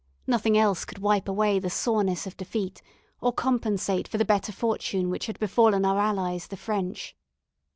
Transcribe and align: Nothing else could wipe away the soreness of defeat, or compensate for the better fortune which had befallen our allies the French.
Nothing 0.25 0.57
else 0.57 0.83
could 0.83 0.97
wipe 0.97 1.27
away 1.27 1.59
the 1.59 1.69
soreness 1.69 2.25
of 2.25 2.35
defeat, 2.35 2.81
or 3.21 3.31
compensate 3.31 4.07
for 4.07 4.17
the 4.17 4.25
better 4.25 4.51
fortune 4.51 5.11
which 5.11 5.27
had 5.27 5.37
befallen 5.37 5.85
our 5.85 5.99
allies 5.99 6.47
the 6.47 6.57
French. 6.57 7.15